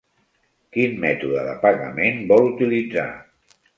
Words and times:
Quin 0.77 0.95
mètode 1.03 1.43
de 1.49 1.53
pagament 1.65 2.19
vol 2.33 2.51
utilitzar? 2.55 3.09